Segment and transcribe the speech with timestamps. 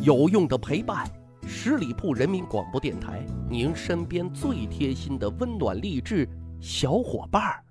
[0.00, 1.04] 有用的陪伴，
[1.44, 6.28] 十里铺人民广播电台，您身边最贴心的温暖励志
[6.60, 7.64] 小伙伴儿。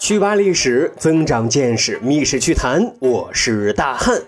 [0.00, 2.96] 去扒历史，增长见识，密室趣谈。
[2.98, 4.20] 我是大汉。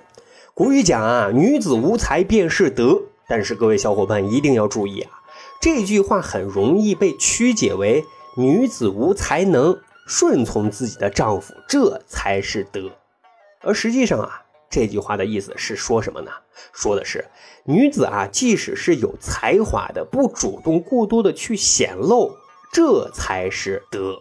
[0.55, 3.03] 古语讲啊，女子无才便是德。
[3.27, 5.11] 但是各位小伙伴一定要注意啊，
[5.61, 8.05] 这句话很容易被曲解为。
[8.37, 12.91] 女子无才能，顺从自己的丈夫，这才是德。
[13.61, 16.31] 而实际上啊，这句话的意思是说什么呢？
[16.73, 17.25] 说的是
[17.65, 22.37] 女子啊，即使是有才华的，不主动过多的去显露，
[22.73, 24.19] 这才是德。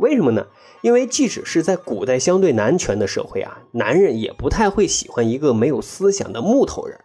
[0.00, 0.46] 为什么呢？
[0.82, 6.98] 因为即使是在古代相对男权的社会啊，男人也不太会喜欢一个没有思想的木头人。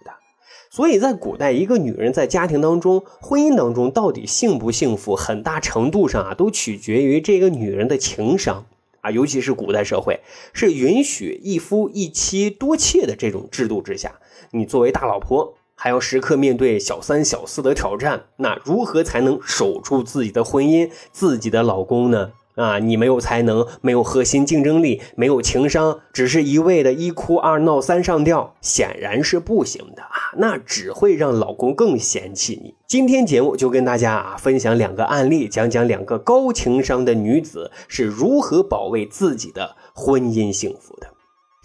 [0.76, 8.66] 所以在古代，一个女人在家庭当中、婚姻当中到底幸不幸福，很大程度上啊，都取决于这个女人的情商
[9.00, 9.10] 啊。
[9.10, 10.20] 尤其是古代社会
[10.52, 14.16] 是允许一夫一妻多妾的这种制度之下，
[14.52, 22.34] 你作为大老婆，还要时刻面对小三小四的挑战，那如何才能守住自己的婚姻、自己的老公呢？
[22.56, 30.32] 啊，你没有才能，没有核心竞争力，没有情商，只是一味的一哭二闹三上吊，显然是不行的啊！
[30.38, 32.76] 那只会让老公更嫌弃你。
[32.88, 41.08] 今天节目就跟大家啊分享两个案例，讲讲两个高情商的女子是如何保卫自己的婚姻幸福的。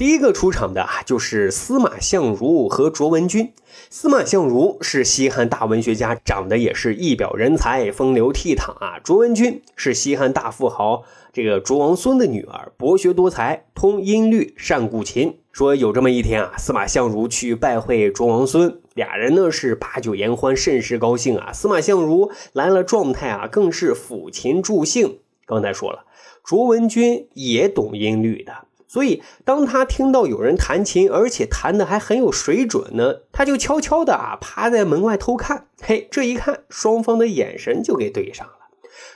[0.01, 3.53] 第一个出场的啊，就是司马相如和卓文君。
[3.91, 8.98] 司马相如是西汉大文学家，长得也是一表人才，风流倜傥啊。
[9.05, 11.03] 卓文君是西汉大富豪
[11.34, 15.37] 这个卓王孙的女儿，博学多才，通音律，善古琴。
[15.53, 21.53] 说有这么一天啊，司马相如去拜会卓王孙，俩人呢是把酒言欢，甚是高兴啊。
[21.53, 25.19] 司马相如来了状态啊，更是抚琴助兴。
[25.45, 26.06] 刚才说了，
[26.43, 28.65] 卓文君也懂音律的。
[28.92, 35.69] 所以，当他听到有人弹琴，而且弹的还很有水准呢，他就悄悄的啊趴在门外偷看。
[35.81, 38.54] 嘿，这一看，双方的眼神就给对上了。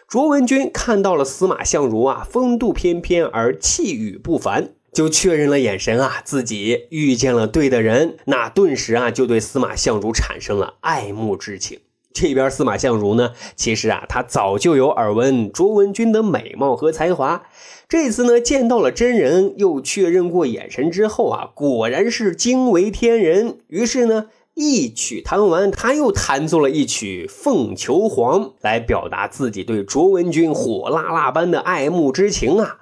[0.06, 11.80] 卓文君看到了司马相如啊，风度翩翩而气宇不凡，就确认了眼神啊，自己遇见了对的人，那顿时啊就对司马相如产生了爱慕之情。
[12.14, 17.42] 这边司马相如呢，其实啊，他早就有耳闻卓文君的美貌和才华。
[17.88, 23.58] 这次呢，见到了真人，又确认过眼神之后啊，果然是惊为天人。
[23.66, 32.78] 于是呢，一曲弹完，他又弹奏了一曲《凤求凰》，来表达自己对卓文君火辣辣般的爱慕之情啊。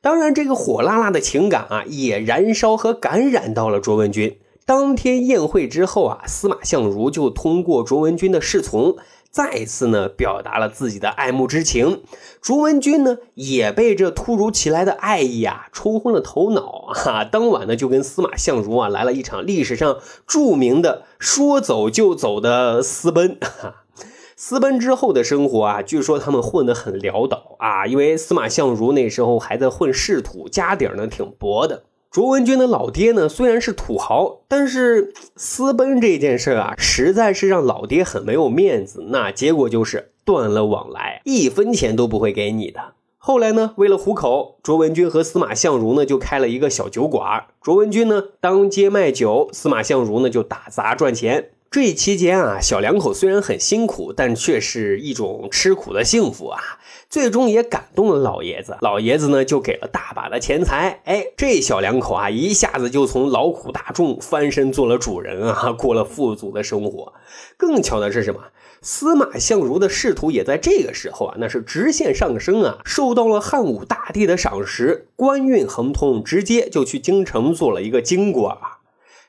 [0.00, 4.38] 当然，这个火辣辣的情感啊，也燃烧和感染到了卓文君。
[4.66, 8.96] 当天宴会之后啊，司马相如就通过卓文君的侍从，
[9.30, 12.02] 再次呢表达了自己的爱慕之情。
[12.42, 23.38] 卓文君呢也被这突如其来的爱意啊冲昏了头脑啊，当晚呢就跟司马相如啊来了一场历史上著名的说走就走的私奔。
[24.34, 31.84] 私奔之后的生活啊，据说他们混得很潦倒啊，因为司马相如那时候还在混仕途，家底呢挺薄的。
[32.10, 39.06] 卓文君的老爹呢，虽然是土豪，但是私奔这件事啊，实在是让老爹很没有面子。
[39.08, 42.94] 那结果就是断了往来，一分钱都不会给你的。
[43.18, 47.46] 后来呢，为了糊口，卓文君和司马相如呢就开了一个小酒馆。
[47.60, 51.50] 卓文君呢当街卖酒，司马相如呢就打杂赚钱。
[51.70, 56.60] 这期间啊，小两口虽然很辛苦，但却是一种吃苦的幸福啊。
[57.08, 61.00] 最终也感动了老爷子，老爷子呢就给了大把的钱财。
[61.04, 67.12] 哎，这小两口啊，一下子就从劳苦大众翻身做了主人啊，过了富足的生活。
[67.56, 68.40] 更巧的是什么？
[68.82, 78.75] 司马相如的仕途也在这个时候啊，那是直线上升啊，受到了汉武大帝的赏识，官运亨通，直接就去京城做了一个京官啊。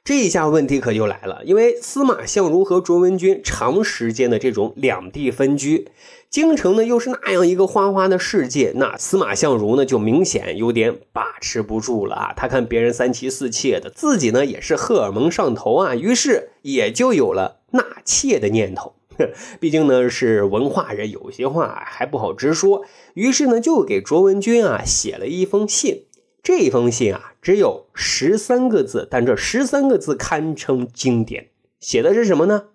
[0.08, 5.90] 这一下问题可就来了，因为司马相如和卓文君长时间的这种两地分居，
[6.30, 12.34] 京城呢又是那样一个花花的世界，那司马相如呢就明显有点把持不住了啊。
[12.38, 18.94] 他看别人三妻四妾的，自己呢也是荷尔蒙上头啊，于是也就有了纳妾的念头。
[19.60, 22.84] 毕竟呢是文化人，有些话还不好直说，
[23.14, 26.04] 于是呢就给卓文君啊写了一封信。
[26.48, 31.50] 这封信啊，只有十三个字，但这十三个字堪称经典。
[31.82, 32.70] 写的是什么呢？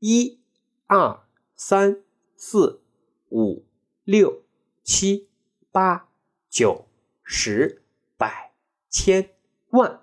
[0.00, 0.40] 一、
[0.88, 1.20] 二、
[1.54, 2.02] 三、
[2.36, 2.80] 四、
[3.28, 3.64] 五、
[4.02, 4.42] 六、
[4.82, 5.28] 七、
[5.70, 6.08] 八、
[6.50, 6.86] 九、
[7.22, 7.80] 十、
[8.16, 8.50] 百、
[8.90, 9.30] 千、
[9.70, 10.00] 万，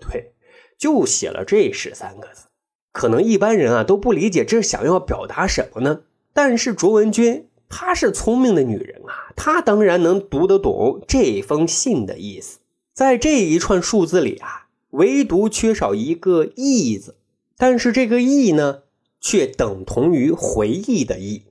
[0.00, 0.32] 对，
[0.78, 2.46] 就写了这十三个字。
[2.92, 6.04] 可能一般人啊都不理解这想要表达什么呢？
[6.32, 12.58] 但是卓文君她是聪明的女人啊，她当然能读得懂这封信的意思。
[12.92, 17.16] 在这一串数字里啊，唯独缺少一个“忆”字，
[17.56, 18.82] 但是这个“忆”呢，
[19.20, 21.44] 却等同于回忆的“忆”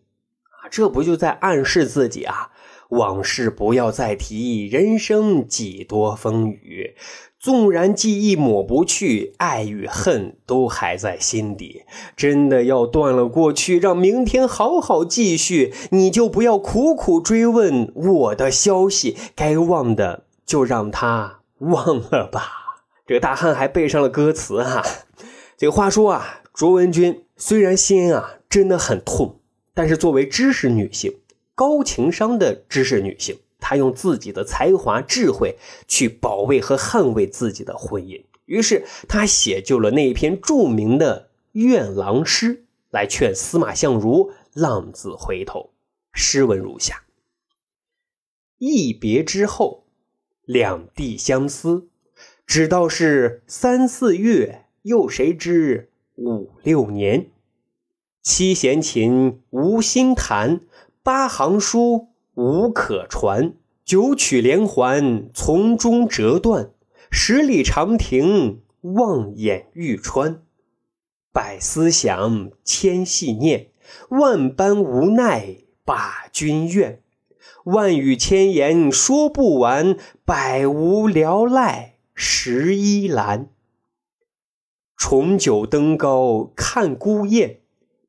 [0.61, 2.51] 啊，这不就在暗示自己啊？
[2.89, 6.84] 往事不要再提，人生几多风雨。
[7.39, 11.83] 纵然记忆抹不去，爱与恨都还在心底。
[12.15, 15.73] 真的要断了过去，让明天好好继续。
[15.91, 22.81] 你就不要苦苦追问我的消息，该忘的就让他忘了吧。
[23.05, 24.83] 这个大汉还背上了歌词哈。
[25.55, 29.39] 这个话说啊，卓文君虽然心啊真的很痛，
[29.75, 31.13] 但是作为知识女性，
[31.53, 33.37] 高情商的知识女性。
[33.67, 35.57] 他用自己的才华、智慧
[35.87, 45.71] 去保卫和捍卫自己的婚姻，于是他写就了那篇著名的愿郎诗，来劝司马相如浪子回头。
[46.13, 47.05] 诗文如下：
[48.59, 49.87] 一别之后，
[50.43, 51.87] 两地相思，
[52.45, 57.31] 只道是三四月，又谁知五六年。
[58.21, 60.59] 七弦琴，无心弹；
[61.01, 62.09] 八行书。
[62.35, 63.53] 无可传，
[63.85, 66.71] 九曲连环从中折断，
[67.09, 70.41] 十里长亭望眼欲穿。
[71.31, 73.67] 百思想，千系念，
[74.09, 77.01] 万般无奈把君怨。
[77.63, 83.49] 万语千言说不完，百无聊赖十一栏。
[84.97, 87.59] 重九登高看孤雁，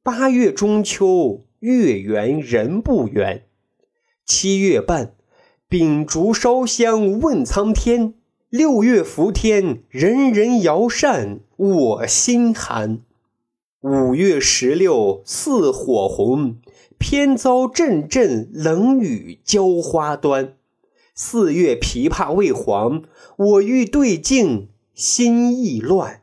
[0.02, 3.44] 八月中秋月圆人不圆。
[4.26, 5.14] 七月半，
[5.68, 8.14] 秉烛烧香问苍天；
[8.50, 13.02] 六月伏天，人人摇扇我心寒。
[13.82, 16.56] 五月十六，似火红，
[16.98, 20.54] 偏遭阵阵冷雨浇花端。
[21.14, 23.04] 四月枇杷未黄，
[23.36, 26.22] 我欲对镜心意乱。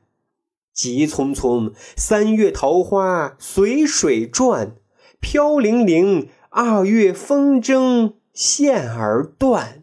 [0.74, 4.76] 急匆匆，三月桃花随水转，
[5.22, 6.28] 飘零零。
[6.56, 9.82] 二月风筝线儿断，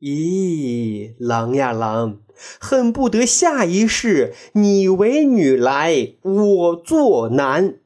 [0.00, 2.18] 咦，郎呀郎，
[2.58, 7.76] 恨不得下一世你为女来，我做男。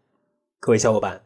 [0.58, 1.20] 各位小伙伴，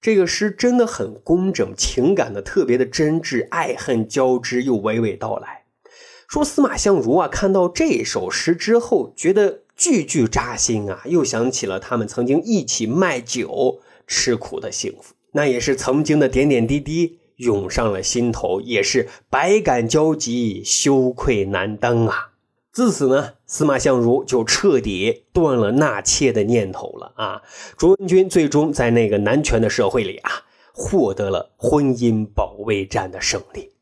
[0.00, 5.64] 这个诗真的很工整，情感的特别的真挚，爱恨交织又娓娓道来。
[6.28, 15.14] 说司马相如啊，看到这首诗之后，觉得句句扎心啊，又想起了他们曾经一起卖酒吃苦的幸福。
[15.32, 22.32] 那也是曾经的点点滴滴涌上了心头，也是百感交集，羞愧难当啊！
[22.72, 27.42] 自此呢，司马相如就彻底断了纳妾的念头了啊！
[27.76, 30.30] 卓文君最终在那个男权的社会里啊，
[30.72, 33.72] 获得了婚姻保卫战的胜利。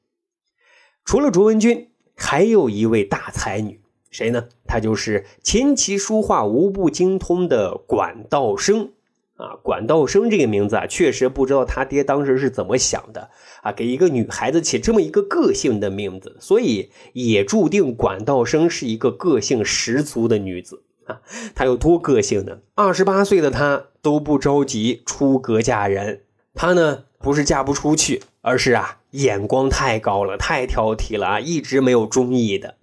[1.05, 3.81] 除了卓文君，还有一位大才女，
[4.11, 4.49] 谁呢？
[4.67, 8.93] 她就是琴棋书画无不精通的管道生。
[9.39, 13.31] 啊，管道生这个名字啊，确实不知道他爹当时是怎么想的
[13.63, 21.21] 啊，给一个女孩子起这么一个个性的名字，所以也注定管道生是一个个性十足的女子啊。
[21.55, 22.59] 她有多个性呢？
[22.75, 32.75] 二十八岁的她都不着急出阁嫁人，她呢不是嫁不出去，而是啊眼光太高了，太挑剔了啊，一直没有中意的。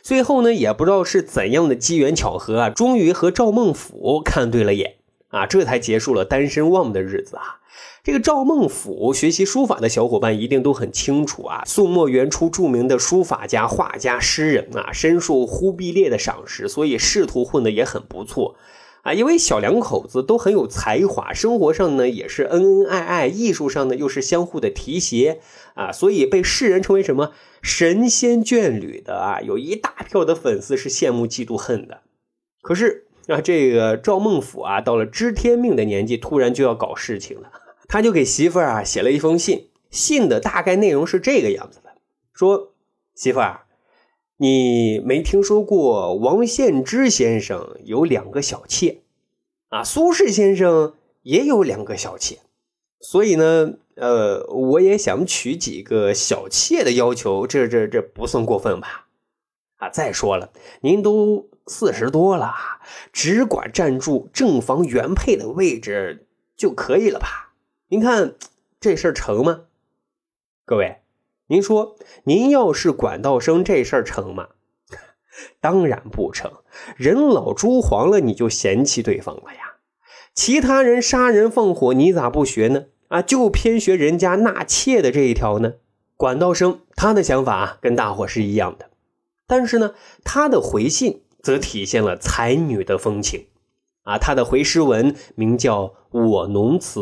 [0.00, 4.94] 最后呢，也不知道是怎样的机缘巧合啊，终于和赵孟俯看对了眼。
[5.34, 7.58] 啊，这才结束了单身汪的日子啊！
[8.04, 11.64] 这个赵孟俯学习书法的小伙伴一定都很清楚啊。
[11.66, 18.54] 宋末元初著名的书法家、画家、诗人啊，深受忽必烈的赏识，所以仕途混得也很不错
[19.02, 19.12] 啊。
[19.12, 25.40] 因为小两口子都很有才华，生活上呢也是恩恩爱爱，艺术上呢又是相互的提携
[25.74, 32.02] 啊，所以被世人称为什么神仙眷侣的啊，有一大票的粉丝是羡慕嫉妒恨的。
[32.62, 33.06] 可是。
[33.26, 37.50] 那这个赵孟俯啊，到了知天命的年纪，突然就要搞事情了。
[37.88, 41.90] 他就给媳妇儿啊写了一封信，信的大概内容是这个样子的：
[42.32, 42.72] 说
[43.14, 43.62] 媳妇儿，
[44.38, 49.02] 你没听说过王献之先生有两个小妾
[49.68, 49.84] 啊？
[49.84, 52.38] 苏轼先生也有两个小妾，
[53.00, 59.03] 所以呢，呃，我也想娶几个小妾的要求，这这这不算过分吧？
[59.76, 60.50] 啊，再说了，
[60.80, 61.48] 您都。
[61.66, 62.52] 四十多了，
[63.10, 67.54] 只管站住正房原配的位置就可以了吧？
[67.88, 68.34] 您看
[68.78, 69.62] 这事儿成吗？
[70.66, 70.98] 各位，
[71.46, 74.48] 您说您要是管道生，这事儿成吗？
[75.58, 76.52] 当然不成。
[76.98, 79.76] 人老珠黄了，你就嫌弃对方了呀？
[80.34, 82.84] 其他人杀人放火，你咋不学呢？
[83.08, 85.76] 啊，就偏学人家纳妾的这一条呢？
[86.18, 88.90] 管道生他的想法，跟大伙是一样的，
[89.46, 93.46] 但是呢，他的回信则体现了才女的风情
[94.02, 94.18] 啊。
[94.18, 97.00] 他的回诗文名叫《我侬词》，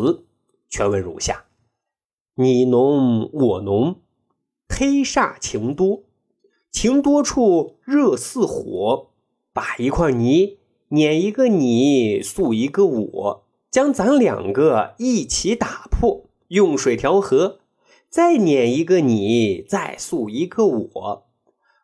[0.68, 1.44] 全文如下：
[2.34, 4.00] 你侬我侬，
[4.68, 6.04] 忒煞情多，
[6.70, 9.10] 情多处热似火，
[9.52, 10.58] 把一块泥
[10.88, 17.60] 碾一个你，塑一个我，将咱两个一起打破，用水调和。
[18.10, 21.26] 再碾一个你，再塑一个我，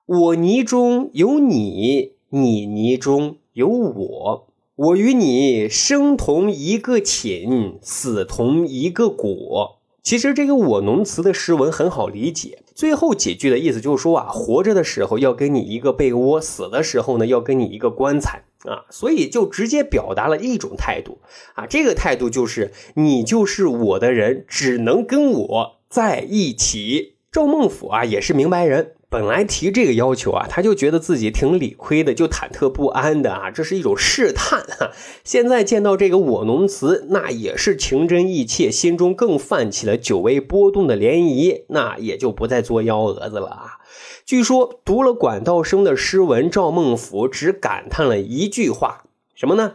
[0.08, 9.80] 我泥中有你，你泥中有我，我与你生同一个寝，死同一个果。
[10.02, 21.18] 其实这个我农词的诗文很好理解，最后几句的意思就是说啊，活着的时候要跟你一个被窝，死的时候呢要跟你一个棺材啊，所以就直接表达了一种态度
[21.52, 25.74] 啊，这个态度就是你就是我的人，只能跟我。
[25.90, 34.92] 在一起，赵孟俯啊也是明白人，本来提这个要求啊，他就觉得自己挺理亏的，就忐忑不安的啊，这是一种试探哈。
[35.24, 43.78] 现在见到这个我侬词，那也是情真意切，心中更泛起了久未波动的涟漪，那也就不再作幺蛾子了啊。
[44.24, 49.04] 据说读了管道生的诗文，赵孟俯只感叹了一句话，
[49.34, 49.74] 什么呢？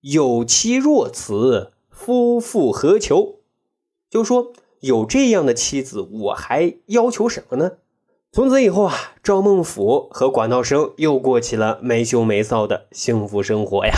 [0.00, 3.40] 有妻若此，夫复何求？
[4.08, 4.54] 就说。
[4.80, 7.72] 有这样的妻子，我还要求什么呢？
[8.30, 13.94] 从此以后啊，赵孟俯和管道生又过起了没羞没臊的幸福生活呀。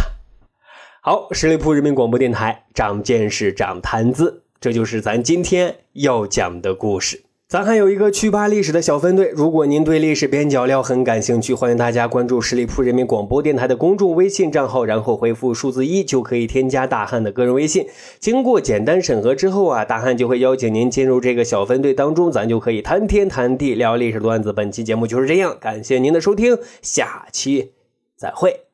[1.03, 7.25] 好，十里铺人民广播电台，长见识，长谈资，这就是咱今天要讲的故事。
[7.51, 17.89] 咱还有一个趣吧历史的小分队，如果您对历史边角料很感兴趣，欢迎大家关注十里铺人民广播电台的公众微信账号，然后回复数字一就可以添加大汉的个人微信。
[18.21, 24.53] 经过简单审核之后啊，大汉就会邀请您进入这个小分队当中，咱就可以谈天谈地聊历史段子。
[24.53, 27.73] 本期节目就是这样，感谢您的收听，下期
[28.17, 28.70] 再会。